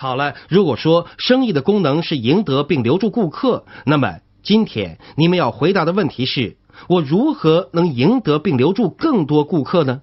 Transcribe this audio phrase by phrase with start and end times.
[0.00, 6.56] 好了，如果说生意的功能是赢得并留住顾客，那么今天你们要回答的问题是：
[6.88, 10.00] 我如何能赢得并留住更多顾客呢？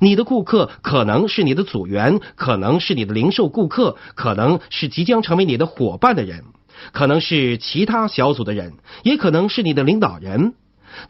[0.00, 6.42] 你的顾客可能是你的组员，可能是你的零售顾客，可能是即将成为你的伙伴的人，
[6.90, 8.72] 可能是其他小组的人，
[9.04, 10.54] 也可能是你的领导人，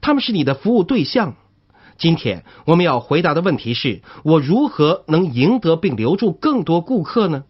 [0.03, 1.37] 他们是你的服务对象。
[1.97, 7.45] 今天我们要回答的问题是：我如何能赢得并留住更多顾客呢？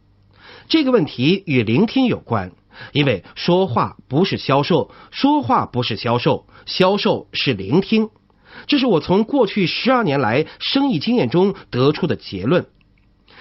[0.68, 2.52] 这个问题与聆听有关，
[2.92, 8.10] 因为说话不是销售，说话不是销售，销售是聆听。
[8.66, 12.66] 这是我从过去十二年来生意经验中得出的结论。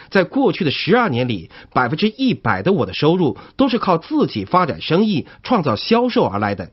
[0.09, 6.71] 在过去的十二年里，百分之一百的我的收入都是靠自己发展生意、创造销售而来的。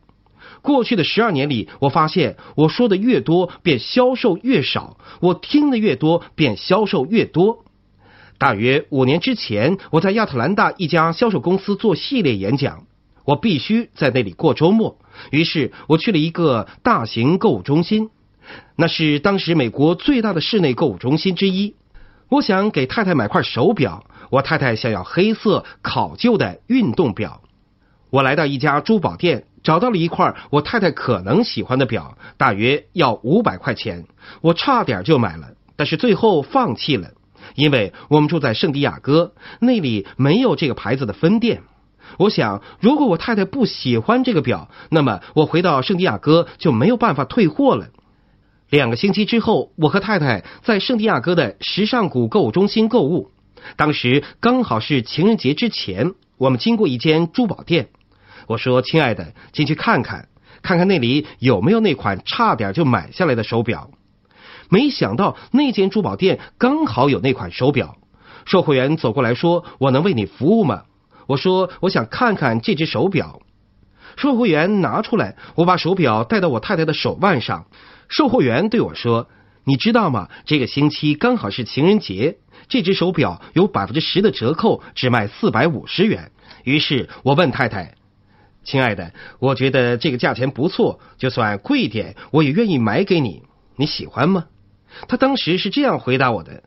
[0.63, 7.65] 过去的十二年里，我发现我说的越多，便销售越少；我听的越多，便销售越多。
[8.39, 12.85] 大约五年之前，我在亚特兰大一家销售公司做系列演讲，
[13.25, 14.99] 我必须在那里过周末。
[15.31, 18.11] 于是，我去了一个大型购物中心。
[18.77, 21.77] 那是当时美国最大的室内购物中心之一。
[22.29, 27.43] 我想给太太买块手表，我太太想要黑色考究的运动表。
[28.11, 34.07] 我来到一家珠宝店，找到了一块我太太可能喜欢的表，大约要五百块钱。
[34.41, 37.13] 我差点就买了，但是最后放弃了，
[37.55, 41.63] 因为我们住在圣地亚哥，那里没有这个牌子的分店。
[42.19, 47.89] 我想，如果我太太不喜欢这个表，那么我回到圣地亚哥就没有办法退货了。
[48.71, 53.31] 两个星期之后，我和太太在圣地亚哥的时尚谷购物中心购物。
[53.77, 57.89] 当时刚好是情人节之前，我们经过一间珠宝店。
[58.47, 60.29] 我说：“亲爱的，进去看看，
[60.63, 63.91] 看看那里有没有那款差点就买下来的手表。”
[64.71, 67.97] 没想到那间珠宝店刚好有那款手表。
[68.45, 70.83] 售货员走过来说：“我能为你服务吗？”
[71.27, 73.41] 我说：“我想看看这只手表。”
[74.17, 77.67] 售货员拿出来，我把手表戴到我太太的手腕上。
[78.09, 79.29] 售货员对我说
[79.65, 80.29] ：“你知道吗？
[80.45, 82.37] 这个星期刚好是情人节，
[82.69, 86.31] 这只手表有百分之十的折扣，只卖四百五十元。”
[86.65, 87.95] 于是我问太太
[88.63, 93.43] ：“亲爱的，我觉得这个价钱不错，就算贵一点，我也愿意买给你。
[93.77, 94.45] 你喜欢吗？”
[95.09, 96.63] 他当时是这样回答我的：“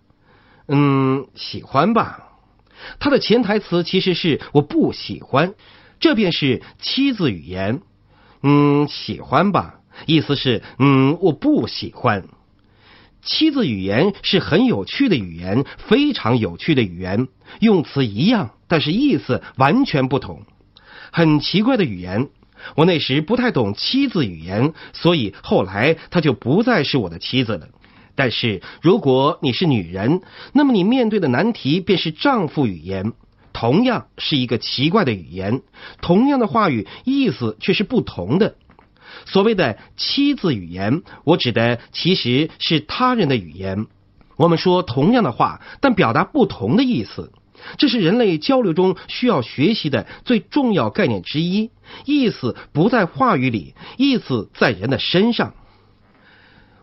[0.67, 2.23] 嗯，喜欢吧。”
[2.99, 5.55] 他的潜台词其实是“我不喜欢”，
[5.99, 7.81] 这便是妻子语言。
[8.43, 9.79] 嗯，喜欢吧。
[10.05, 12.27] 意思是，嗯，我不喜欢。
[13.23, 17.27] 妻子语言是很有趣的语言，非常有趣的语言，
[17.59, 20.43] 用词一样，但是意思完全不同，
[21.11, 22.29] 很奇怪的语言。
[22.75, 27.67] 我那时不太懂妻子语言，所以后来她就不再是我的妻子了。
[28.17, 33.13] 但是如果你是女人，那么你面对的难题便是丈夫语言，
[33.53, 35.61] 同样是一个奇怪的语言，
[36.01, 38.55] 同样的话语意思却是不同的。
[39.25, 43.85] 所谓的妻子语言，我指的其实是他人的语言。
[44.35, 47.31] 我们说同样的话，但表达不同的意思，
[47.77, 51.69] 这是人类交流中需要学习的最重要概念之一。
[52.05, 55.53] 意思不在话语里，意思在人的身上。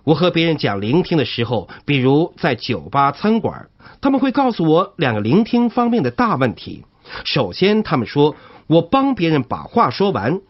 [0.04, 3.68] 我和别人讲聆听的时候，比如在酒吧、餐馆，
[4.02, 6.84] 他们会告诉我两个聆听方面的大问题。
[7.24, 10.40] 首先，他们说我帮别人把话说完。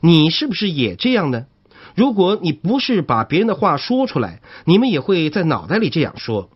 [0.00, 1.46] 你是不是也这样呢？
[1.94, 6.50] 如果你不是把别人的话说出来，你们也会在脑袋里这样说。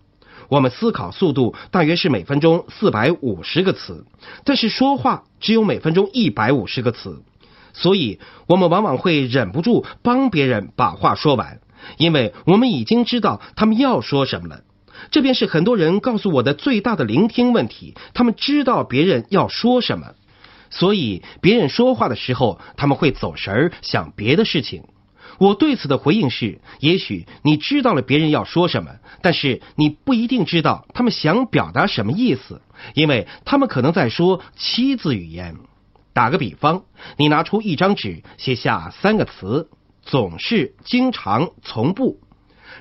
[0.48, 4.04] 我们思考速度大约是每分钟四百五十个词，
[4.44, 7.22] 但是说话只有每分钟一百五十个词，
[7.72, 11.60] 所以我们往往会忍不住帮别人把话说完，
[11.96, 14.62] 因为我们已经知道他们要说什么了。
[15.10, 20.14] 这便是很多人告诉我的最大的聆听问题：他们知道别人要说什么。
[20.70, 24.82] 所以，别人说话的时候，他们会走神儿，想别的事情。
[25.38, 32.60] 我对此的回应是：也许你知道了别人要说什么，但是你不一定知道他们想表达什么意思，
[32.94, 35.56] 因为他们可能在说七字语言。
[36.12, 36.82] 打个比方，
[37.16, 39.68] 你拿出一张纸，写下三个词：
[40.08, 42.18] 总是、经常、从不。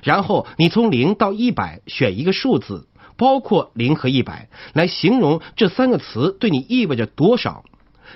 [0.02, 2.88] 然后你从零到一百选一个数字，
[3.18, 7.64] 包括零和一百，来形容这三个词对你意味着多少。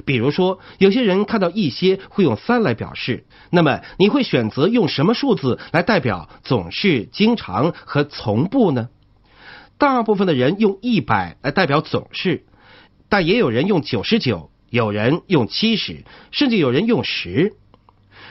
[0.06, 8.88] 比如说，有些人看到一些会用三来表示，那么你会选择用什么数字来代表总是、经常和从不呢？
[9.76, 12.46] 大部分的人用一百来代表总是，
[13.10, 17.52] 但也有人用九十九，有人用七十，甚至有人用十。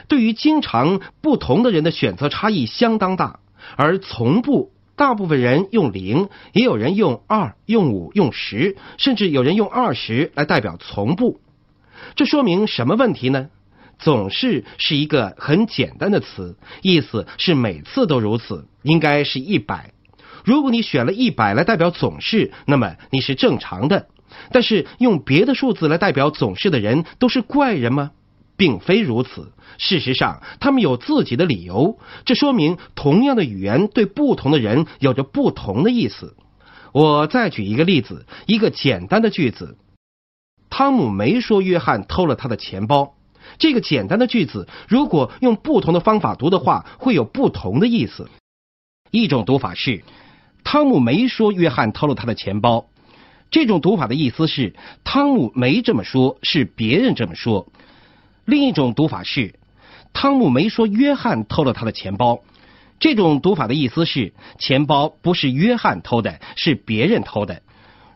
[0.07, 3.39] 对于经常，不同的人的选择差异相当大，
[3.75, 4.71] 而从不。
[4.97, 11.39] 大部分人用零，也有人用二、用五、用十，甚至有人用二十来代表从不。
[12.15, 13.49] 这说明什么问题呢？
[13.97, 19.93] 总是是一个很简单的词，意思是每次都如此，应该是一百。
[20.43, 24.07] 如果你选了一百来代表总是，那么你是正常的。
[24.51, 28.11] 但是用别的数字来代表总是的人都是怪人吗？
[28.61, 29.53] 并非如此。
[29.79, 31.97] 事实上，他们有自己的理由。
[32.25, 36.35] 这说明同样的语言对不同的人有着不同的意思。
[36.91, 39.79] 我再举一个例子，一个简单的句子：
[40.69, 43.15] 汤姆没说约翰偷了他的钱包。
[43.57, 48.29] 这个简单的句子，如果用不同的方法读的话，会有不同的意思。
[49.09, 50.03] 一种读法是：
[50.63, 52.85] 汤姆没说约翰偷了他的钱包。
[53.49, 57.67] 这种读法的意思是，汤姆没这么说，是别人这么说。
[58.45, 59.55] 另一种读法是，
[60.13, 62.41] 汤姆没说约翰偷了他的钱包。
[62.99, 67.61] 这种读法的意思是，钱包不是约翰偷的，是别人偷的。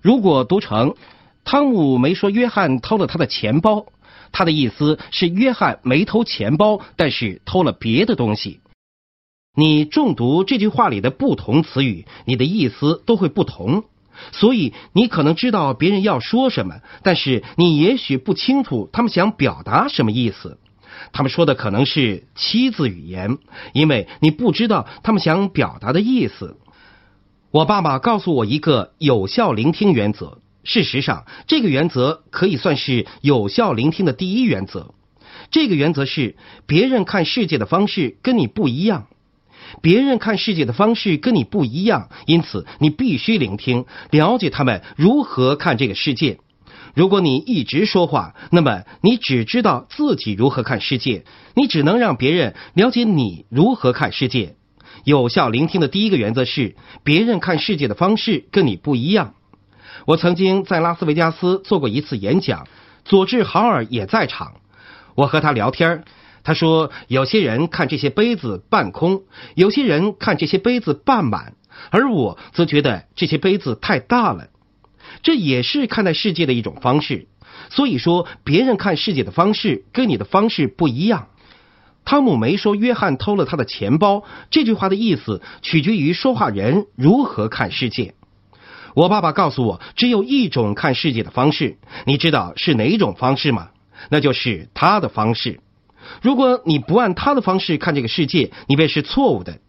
[0.02, 0.96] 如果读成，
[1.44, 3.88] 汤姆没说约翰偷了他的钱包，
[4.32, 8.60] 他的意思是约翰没偷钱包，但是偷了别的东西。
[9.56, 13.86] 你重读这句话里的不同词语，你的意思都会不同。
[14.32, 20.58] 所以你可能知道别人要说什么，但是你也许不清楚他们想表达什么意思。
[21.12, 23.38] 他们说的可能是七字语言，
[23.74, 26.58] 因为你不知道他们想表达的意思。
[27.52, 34.94] 我爸爸告诉我一个有效聆听原则，事实上，这个原则可以算是有效聆听的第一原则。
[35.52, 39.08] 这个原则是别人看世界的方式跟你不一样。
[39.82, 46.40] 别人看世界的方式跟你不一样，因此你必须聆听，了解他们如何看这个世界。
[46.94, 54.56] 如果你一直说话，那么你只知道自己如何看世界，你只能让别人了解你如何看世界。
[55.04, 59.34] 有效聆听的第一个原则是，别人看世界的方式跟你不一样。
[60.06, 62.66] 我曾经在拉斯维加斯做过一次演讲，
[63.04, 64.54] 佐治豪尔也在场，
[65.16, 66.06] 我和他聊天
[66.46, 69.24] 他说：“有些人看这些杯子半空，
[69.56, 71.56] 有些人看这些杯子半满，
[71.90, 74.48] 而我则觉得这些杯子太大了。
[75.24, 77.28] 这也是看待世界的一种方式。
[77.72, 81.28] 所以说，别人看世界的方式跟你的方式不一样。”
[82.06, 88.14] 汤姆没说约翰偷了他的钱包，这句话的意思取决于说话人如何看世界。
[88.94, 93.70] 我爸爸告诉我，只有一种看世界的方式，你知道是哪一种方式吗？
[94.12, 95.60] 那就是他的方式。
[96.22, 99.60] 如果你不按他的方式看这个世界，你便是错误的。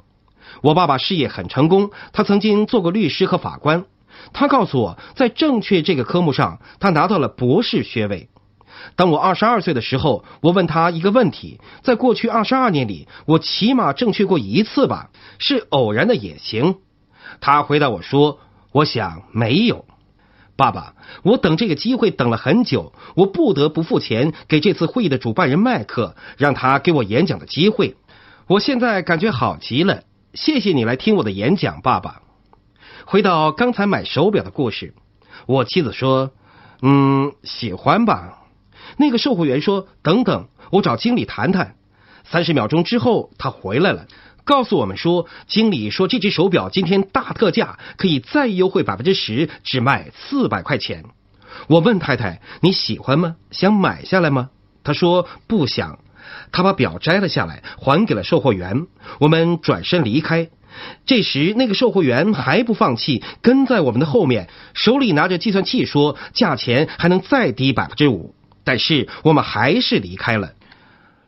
[0.63, 3.85] 我爸爸事业很成功，他曾经做过律师和法官。
[4.33, 8.29] 他告诉我在正确这个科目上，他拿到了博士学位。
[8.95, 15.11] 当我二十二岁的时候，我问他一个问题：在过去二十二年里，我起码正确过一次吧？
[15.39, 16.77] 是偶然的也行。
[17.41, 18.39] 他回答我说
[18.73, 19.85] ：“我想没有。”
[20.57, 27.97] 爸爸，我等这个机会等了很久，我不得不付钱给这次会议的主办人麦克，让他给我演讲的机会。
[28.47, 32.23] 我现在感觉好极了，谢谢你来听我的演讲，爸爸。
[33.05, 34.95] 回到刚才买手表的故事，
[35.47, 36.33] 我妻子说
[36.81, 38.39] ：“嗯，喜欢吧？”
[38.97, 41.77] 那个售货员说：“等等，我找经理谈谈。”
[42.25, 44.07] 三十秒钟之后，他回来了。
[44.47, 51.05] 告诉我们说，经理说这只手表今天大特价，可以再优惠百分之十，只卖四百块钱。
[51.67, 53.35] 我问太太你喜欢吗？
[53.51, 54.51] 想买下来吗？
[54.85, 55.99] 她说不想。
[56.53, 58.87] 她把表摘了下来，还给了售货员。
[59.19, 60.49] 我们转身离开。
[61.07, 68.33] 这时，那个售货员还不放弃，跟在我们的后面，手里拿着计算器，说价钱还能再低百分之五。
[68.63, 70.53] 但是我们还是离开了。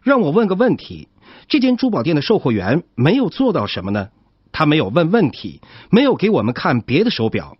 [0.05, 1.09] 让我问个问题。
[1.49, 4.11] 这间珠宝店的售货员没有做到什么呢？
[4.52, 7.57] 他没有问问题，没有给我们看别的手表。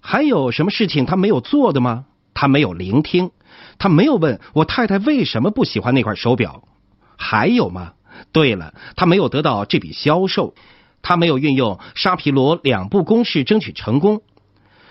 [0.00, 2.04] 还有什么事情他没有做的吗？
[2.34, 3.30] 他没有聆听，
[3.78, 6.64] 他没有问我太太为什么不喜欢那块手表。
[7.16, 7.92] 还有吗？
[8.32, 10.54] 对了，他没有得到这笔销售，
[11.00, 14.20] 他没有运用沙皮罗两步公式争取成功。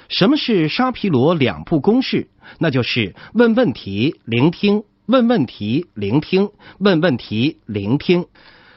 [0.09, 2.29] 什么是沙皮罗两步公式？
[2.57, 4.83] 那就是问问题，聆听。
[5.11, 6.47] 问问题，聆听；
[6.79, 8.25] 问问题，聆听。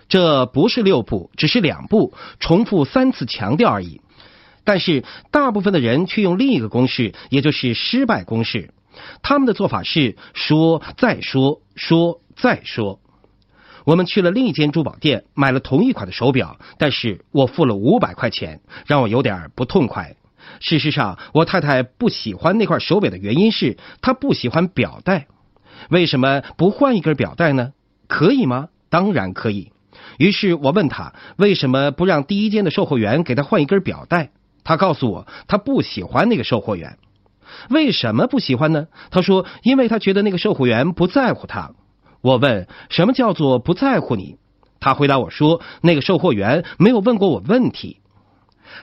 [0.08, 4.02] 这不是六步，只是两步，重复三次强调而已。
[4.64, 8.74] 但是大部分的人却用另一个公式，也就是失败公式。
[9.22, 13.00] 他们的做法是说再说，说再说。
[13.84, 20.16] 我们去了另一间珠宝店，买了同一款的手表，但是我付了五百块钱，让我有点不痛快。
[20.60, 25.26] 事实上，我太太不喜欢那块手表的原因是她不喜欢表带。
[25.90, 27.72] 为什么不换一根表带呢？
[28.08, 28.68] 可以吗？
[28.90, 29.72] 当然可以。
[30.18, 34.30] 于是我问他为什么不让第一间的售货员给他换一根表带？
[34.62, 36.98] 他告诉我他不喜欢那个售货员。
[37.70, 38.86] 为什么不喜欢呢？
[39.10, 41.72] 他说因为他觉得那个售货员不在乎他。
[42.20, 44.36] 我问什么叫做不在乎你？
[44.80, 48.00] 他回答我说那个售货员没有问过我问题。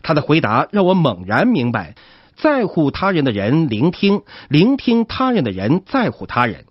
[0.03, 1.95] 他的回答让我猛然明白，
[2.35, 6.65] 在乎他人的人聆听，聆听他人的人在乎他人。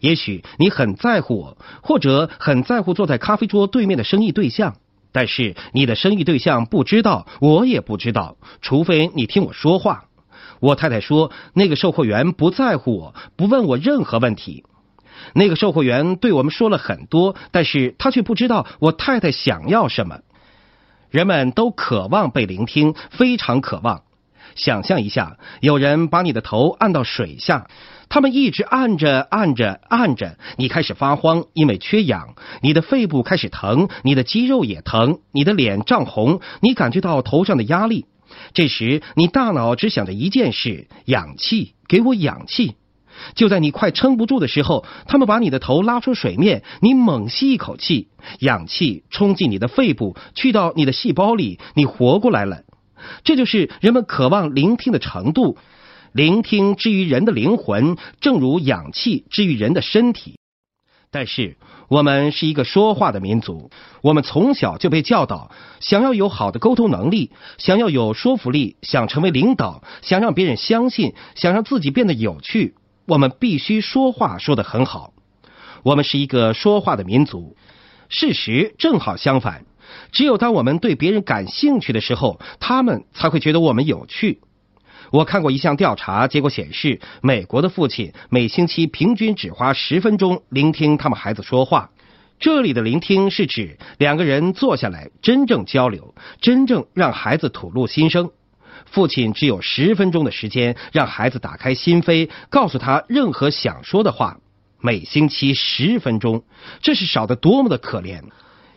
[0.00, 4.76] 也许你很在乎我，或者很在乎坐在咖啡桌对面的生意对象，
[5.12, 10.04] 但是你的生意对象不知道，我也不知道，除非你听我说话。
[10.60, 14.64] 我太太说，那个售货员不在乎我，不问我任何问题。
[15.34, 20.20] 那个售货员对我们说了很多，但是他却不知道我太太想要什么。
[21.10, 24.02] 人们都渴望被聆听，非常渴望。
[24.56, 27.68] 想象一下，有人把你的头按到水下。
[28.08, 38.06] 他们一直按着按着按着，你开始发慌，因为缺氧，你的肺部开始疼，你的肌肉也疼，你的脸涨红，你感觉到头上的压力。
[38.54, 42.76] 这时，你大脑只想着一件事：氧气，给我氧气。
[43.34, 48.08] 就在你快撑不住的时候，他们把你的头拉出水面，你猛吸一口气，
[48.38, 52.62] 氧气冲进你的肺部，去到你的细胞里，你活过来了。
[53.24, 55.58] 这就是人们渴望聆听的程度。
[56.12, 60.38] 聆听之于人的灵魂，正如氧气之于人的身体。
[61.10, 61.56] 但是，
[61.88, 63.70] 我们是一个说话的民族，
[64.02, 65.50] 我们从小就被教导，
[65.80, 72.74] 想要有好的沟通能力，想要有说服力，想成为领导，想让别人相信，想让自己变得有趣，
[73.06, 75.12] 我们必须说话说得很好。
[75.84, 77.56] 我们是一个说话的民族。
[78.08, 79.64] 事实正好相反，
[80.12, 84.40] 只有当我们对别人感兴趣的时候，他们才会觉得我们有趣。
[85.12, 91.90] 我看过一项调查结果显示，美国的父亲每星期平均只花十分钟聆听他们孩子说话。
[92.38, 98.30] 这里的聆听是指两个人坐下来真正交流，真正让孩子吐露心声。
[98.84, 104.38] 父亲只有十分钟的时间让孩子打开心扉，告诉他任何想说的话。
[104.78, 106.44] 每星期十分钟，
[106.82, 108.22] 这是少得多么的可怜！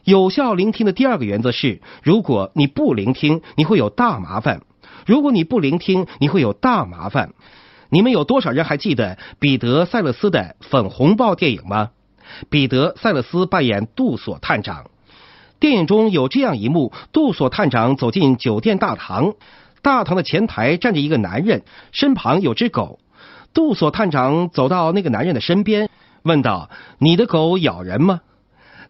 [0.04, 4.62] 有效聆听的第二个原则是：如果你不聆听，你会有大麻烦。
[5.06, 7.34] 如果你不聆听，你会有大麻烦。
[7.90, 11.90] 你们有多少人还记得彼得·塞勒斯的《粉红豹》电影吗？
[12.50, 14.92] 彼得·塞勒斯扮演杜索探长。
[15.60, 19.34] 电影中有这样一幕：杜索探长走进酒店大堂，
[19.82, 23.00] 大堂的前台站着一个男人，身旁有只狗。
[23.54, 25.90] 杜索探长走到那个男人的身边，
[26.22, 28.22] 问道：“你的狗咬人吗？”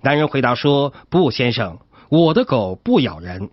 [0.01, 1.79] 男人回答说：“不，先生，
[2.09, 3.49] 我的狗不咬人。”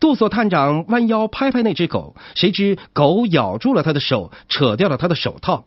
[0.00, 5.64] 杜索探长弯腰拍拍那只狗，谁知狗咬住了他的手，扯掉了他的手套。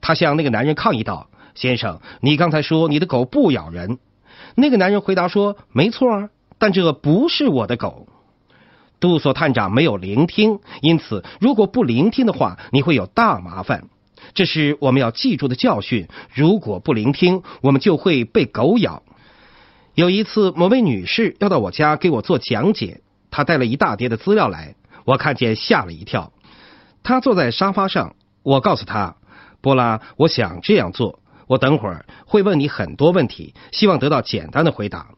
[0.00, 3.98] 他向那个男人抗议道：“先生，你刚才说你的狗不咬人。”
[4.54, 6.28] 那个男人回答说：“没错啊，
[6.58, 8.06] 但这不是我的狗。”
[9.00, 13.88] 杜索探长没有聆听，因此如果不聆听的话，你会有大麻烦。
[14.34, 16.08] 这是我们要记住的教训。
[16.32, 19.02] 如果不聆听，我们就会被狗咬。
[19.94, 23.02] 有一次，某位女士要到我家给我做讲解。
[23.30, 24.74] 她带了一大叠的资料来，
[25.04, 26.32] 我看见吓了一跳。
[27.04, 29.14] 她坐在沙发上，我告诉她
[29.62, 31.20] ：“波拉，我想这样做。
[31.46, 35.10] 我等会儿会问你很多问题，希望得到简单的回答。”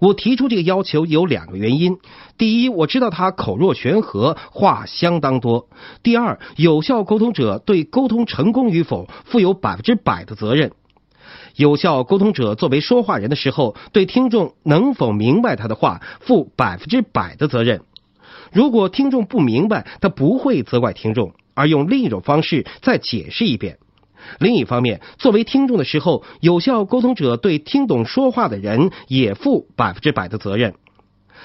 [0.00, 1.96] 我提出这个要求有两个原因：
[2.36, 5.68] 第一，我知道他口若悬河，话相当多；
[6.02, 10.72] 第二，有效沟通者对沟通成功与否负有百分之百的责任。
[11.56, 17.82] 有效沟通者作为说话人的时候，对听众能否明白他的话负百分之百的责任。
[18.52, 23.78] 如果听众不明白，他不会责怪听众，而用另一种方式再解释一遍。
[24.38, 30.74] 另一方面，作为听众的时候，有效沟通者对听懂说话的人也负百分之百的责任。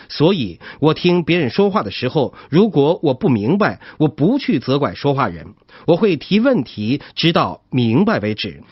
[0.08, 5.56] 所以，我听别人说话的时候，如果我不明白，我不去责怪说话人，
[5.88, 8.64] 我会提问题，直到明白为止。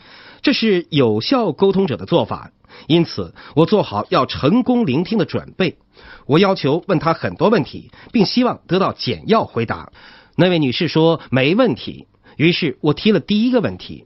[0.42, 2.52] 这是有效沟通者的做法，
[2.86, 5.78] 因此我做好要成功聆听的准备。
[6.26, 9.92] 我要求问他很多问题，并希望得到简要回答。
[10.36, 14.04] 那位女士说没问题，于是我提了第一个问题。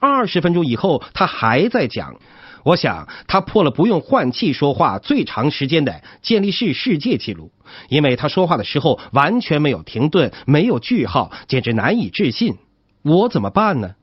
[0.00, 2.16] 二十分钟以后，他还在讲。
[2.64, 7.52] 我想他破了不用换气说话最长时间的建立式世界纪录，
[7.88, 12.56] 因为他说话的时候完全没有停顿，没有句号，简直难以置信。
[13.02, 13.94] 我怎么办呢？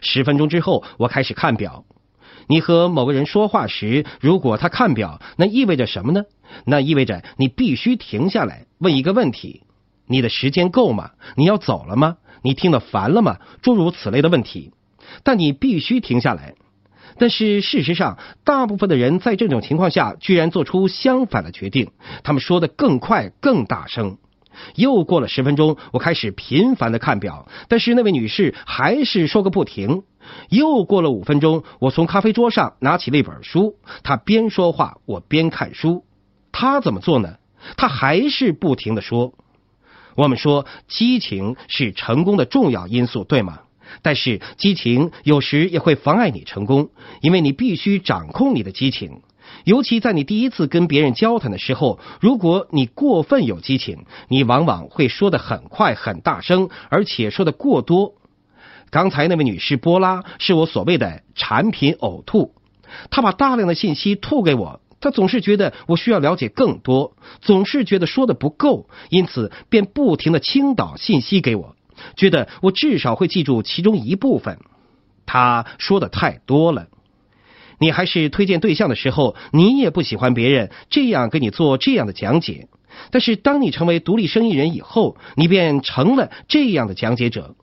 [0.00, 1.84] 十分钟之后，我开始看表。
[2.48, 6.24] 你和某个人说话时，如果他看表，那意味着什么呢？
[6.64, 9.62] 那意味着你必须停下来问一个问题：
[10.06, 11.12] 你的时间够吗？
[11.36, 12.16] 你要走了吗？
[12.42, 13.38] 你听得烦了吗？
[13.62, 14.72] 诸如此类的问题。
[15.22, 16.54] 但你必须停下来。
[17.18, 21.90] 但是事实上，大部分的人在这种情况下居然做出相反的决定，
[22.22, 24.18] 他们说的更快、更大声。
[24.74, 30.02] 又过了十分钟，我开始频繁的看表，但是那位女士还是说个不停。
[30.48, 36.04] 又过了五分钟，我从咖啡桌上拿起了一本书，她边说话我边看书。
[36.52, 37.36] 她怎么做呢？
[37.76, 39.32] 她还是不停的说。
[40.16, 43.60] 我们说激情是成功的重要因素，对吗？
[44.02, 46.90] 但是激情有时也会妨碍你成功，
[47.22, 49.22] 因为你必须掌控你的激情。
[49.64, 58.14] 尤其在你第一次跟别人交谈的时候，如果你过分有激情，你往往会说的很快、很大声，而且说的过多。
[58.90, 62.54] 刚才那位女士波拉是我所谓的产品呕吐，
[63.10, 71.76] 她把大量的信息吐给我，她总是觉得我需要了解更多，总是觉得说的不够，因此便不停的倾倒信息给我。
[72.16, 74.58] 觉得我至少会记住其中一部分。
[75.26, 76.88] 他说的太多了。
[77.80, 82.68] 你还是推荐对象的时候，你也不喜欢别人这样给你做这样的讲解。
[83.10, 87.56] 但是当你成为独立生意人以后，你便成了这样的讲解者。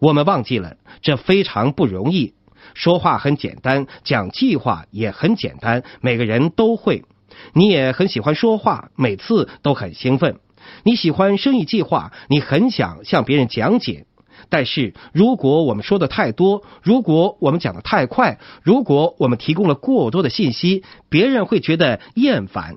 [0.00, 2.34] 我们忘记了，这非常不容易。
[2.74, 7.04] 说话很简单，讲计划也很简单，每个人都会。
[7.52, 10.40] 你也很喜欢说话，每次都很兴奋。
[10.82, 14.06] 你喜欢生意计划，你很想向别人讲解，
[14.48, 22.76] 但是如果我们说的太多，如果我们讲的太快，如果我们提供了过多的信息，别人会觉得厌烦。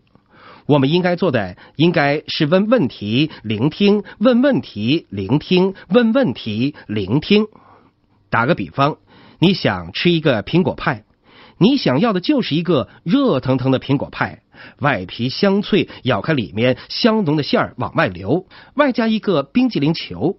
[0.66, 7.48] 我们应该做的应该是问问题、聆听，问问题、聆听，问问题、聆听。
[8.30, 8.98] 打个比方，
[9.40, 11.06] 你想吃一个苹果派，
[11.58, 14.42] 你想要的就是一个热腾腾的苹果派。
[14.80, 20.38] 外皮香脆，咬开里面香浓的馅儿往外流，外加一个冰激凌球。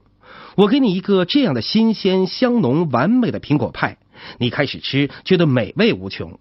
[0.59, 3.97] 我给你一个这样的新鲜、香浓、完美的苹果派，
[4.38, 6.41] 你开始吃，觉得美味无穷。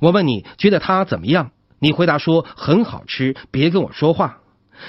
[0.00, 1.50] 我问你觉得它怎么样？
[1.78, 3.36] 你回答说很好吃。
[3.50, 4.38] 别跟我说话。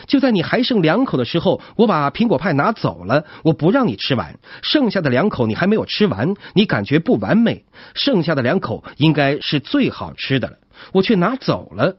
[0.07, 4.39] 就在你还剩两口的时候，我把苹果派拿走了，我不让你吃完。
[4.61, 7.65] 剩下的两口你还没有吃完，你感觉不完美。
[7.93, 10.59] 剩下的两口应该是最好吃的了，
[10.93, 11.97] 我却拿走了。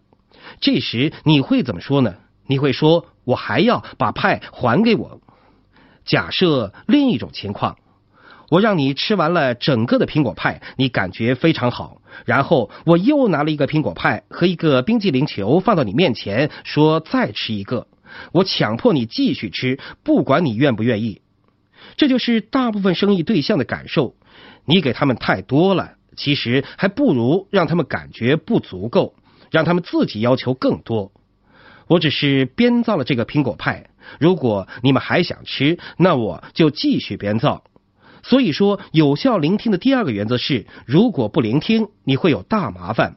[0.59, 2.15] 这时你会怎么说呢？
[2.47, 5.21] 你会说：“我还要把派还给我。”
[6.05, 7.79] 假设另一种情况，
[8.51, 12.03] 我让你吃完了整个的苹果派，你感觉非常好。
[12.25, 17.87] 然后我又拿了一个苹果派和一个冰激凌球放到你面前，说：“再吃一个。”
[18.33, 21.23] 我强迫你继续吃，不管你愿不愿意。
[21.97, 24.15] 这就是大部分生意对象的感受。
[24.67, 29.15] 你给他们太多了，其实还不如让他们感觉不足够。
[29.51, 31.13] 让他们自己要求更多。
[31.87, 33.91] 我只是编造了这个苹果派。
[34.19, 37.65] 如果你们还想吃，那我就继续编造。
[38.23, 43.17] 所以说，有效聆听的第二个原则是：如果不聆听，你会有大麻烦。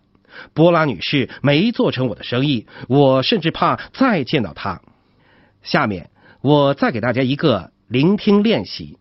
[0.54, 4.82] 波拉女士没做成我的生意，我甚至怕再见到她。
[5.63, 6.10] 下面
[6.41, 8.98] 我再给大家一个聆听练习。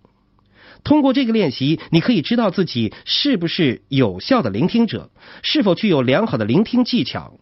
[0.85, 5.11] 通过这个练习，你可以知道自己是不是有效的聆听者，
[5.43, 7.39] 是否具有良好的聆听技巧。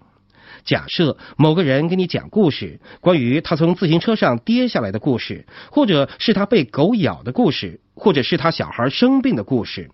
[0.64, 9.90] 假设某个人给你讲故事，关于他从自行车上跌下来的故事，或者是他被狗咬的故事，或者是他小孩生病的故事。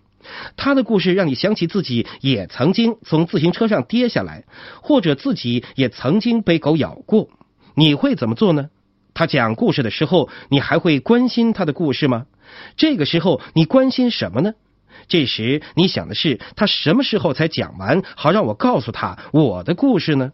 [0.57, 4.43] 他的故事让你想起自己也曾经从自行车上跌下来，
[4.81, 7.29] 或者自己也曾经被狗咬过。
[7.75, 8.69] 你会怎么做呢？
[9.13, 12.25] 他讲故事的时候，你还会关心他的故事吗？
[12.75, 14.53] 这个时候你关心什么呢？
[15.07, 20.31] 这时你想的是他什么时候才讲完，好让我告诉他我的故事呢？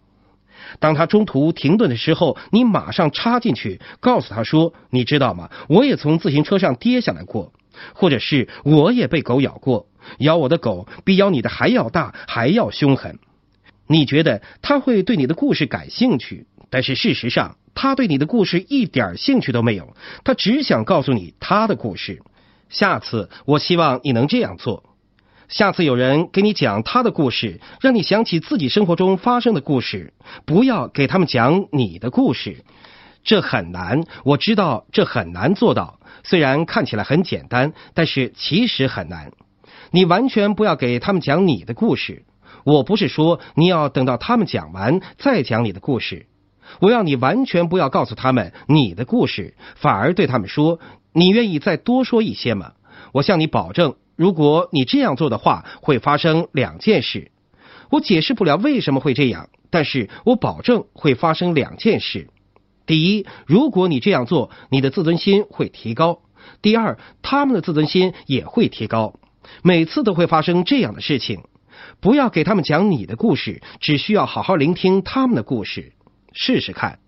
[0.79, 5.49] 当他中途停顿的时候，你马上插进去，告诉他说：“你知道吗？
[5.69, 7.53] 我也从自行车上跌下来过，
[7.93, 9.87] 或者是我也被狗咬过，
[10.19, 13.19] 咬我的狗比咬你的还要大，还要凶狠。”
[13.87, 16.47] 你觉得他会对你的故事感兴趣？
[16.69, 17.57] 但是事实上。
[17.77, 22.21] 他对你的故事一点兴趣都没有，他只想告诉你他的故事。
[22.69, 24.94] 下次我希望你能这样做：
[25.47, 30.13] 下次有人给你讲他的故事，让你想起自己生活中发生的故事，
[30.45, 32.63] 不要给他们讲你的故事。
[33.23, 35.99] 这很难，我知道这很难做到。
[36.23, 39.31] 虽然看起来很简单，但是其实很难。
[39.91, 42.25] 你完全不要给他们讲你的故事。
[42.63, 46.25] 我不是说你要等到他们讲完再讲你的故事。
[46.79, 50.79] 我要你完全不要告诉他们你的故事，反而对他们说
[51.13, 52.73] ：“你愿意再多说一些吗？”
[53.13, 57.31] 我向你保证，如果你这样做的话，会发生两件事。
[57.89, 62.29] 我解释不了为什么会这样，但是我保证会发生两件事。
[62.85, 66.21] 第一，如果你这样做，你的自尊心会提高；
[66.61, 69.19] 第二，他们的自尊心也会提高。
[69.63, 71.43] 每次都会发生这样的事情。
[71.99, 75.93] 不要给他们讲你的故事，只需要好好聆听他们的故事。
[76.31, 76.99] 试试看，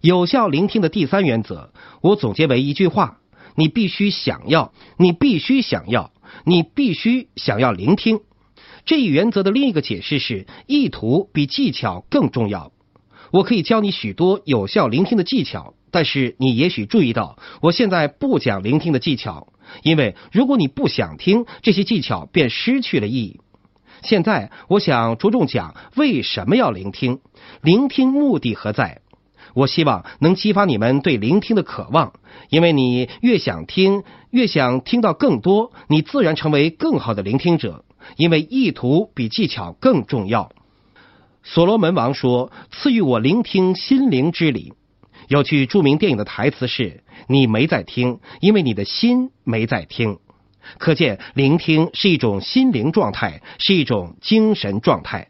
[0.00, 3.18] 有效聆听的第三原则，我总结为一句话：
[3.54, 6.10] 你必须想要，你必须想要，
[6.44, 8.20] 你必须想要聆听。
[8.84, 12.72] 这一原则的另一个解释是，意图比技巧更重要。
[13.30, 23.40] 我可以教你许多有效聆听的技巧，但是你也许注意到，我现在不讲聆听的技巧，因为如果你不想听，这些技巧便失去了意义。
[24.02, 27.20] 现在，我想着重讲为什么要聆听，
[27.60, 29.02] 聆听目的何在。
[29.58, 32.12] 我希望能激发你们对聆听的渴望，
[32.48, 37.84] 因为你越想听，越想听到更多，你自然成为更好的聆听者。
[38.16, 40.52] 因为意图比技巧更重要。
[41.42, 44.74] 所罗门王说：“赐予我聆听心灵之礼。”
[45.26, 50.18] 有句著名电影的台词是：“你没在听，因为你的心没在听。”
[50.78, 55.26] 可见，聆听是一种心灵状态，是一种精神状态。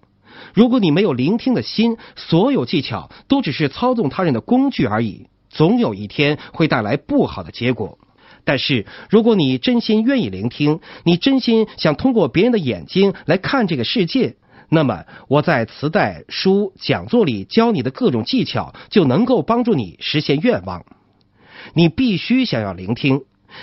[0.54, 7.98] 如果你没有聆听的心，所有技巧都只是操纵他人的工具而已，总有一天会带来不好的结果。
[8.44, 14.36] 但是，如果你真心愿意聆听，你真心想通过别人的眼睛来看这个世界，
[14.70, 20.86] 那么我在磁带、书、讲座里教你的各种技巧，就能够帮助你实现愿望。
[21.74, 23.22] 你必须想要聆听。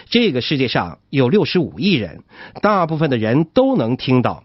[0.10, 2.24] 这个世界上有六十五亿人，
[2.62, 4.44] 大部分的人都能听到，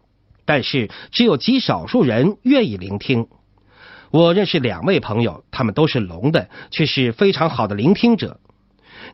[0.50, 3.28] 但是只有极少数人愿意聆听。
[4.10, 8.40] 我认识两位朋友，他们都是聋的，却是非常好的聆听者。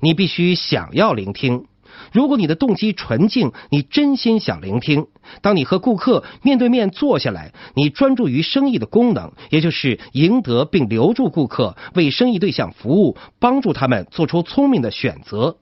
[0.01, 1.66] 你必须想要聆听。
[2.11, 5.09] 如果你的动机纯净，你真心想聆听。
[5.42, 15.59] 当你和顾客面对面坐下来，你专注于生意的功能，也就是赢得并留住顾客，为生意对象服务，帮助他们做出聪明的选择。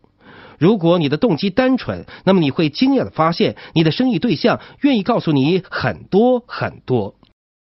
[0.59, 7.15] 如果你的动机单纯，那么你会惊讶的发现，你的生意对象愿意告诉你很多很多。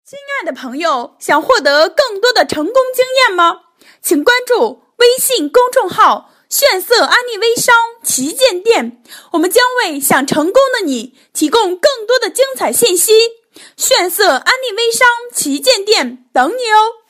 [0.04, 3.60] 亲爱的朋友，想获得更多的成功经验吗？
[4.00, 6.30] 请关注微信公众号。
[6.52, 13.14] 炫色安利微商旗舰店，我们将为想成功的你提供更多的精彩信息。
[13.78, 17.01] 炫色安利微商旗舰店等你哦。